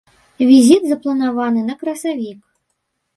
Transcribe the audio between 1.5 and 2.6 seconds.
на красавік.